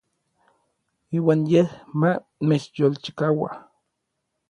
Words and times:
Iuan 1.17 1.41
yej 1.51 1.69
ma 1.99 2.09
mechyolchikaua. 2.47 3.49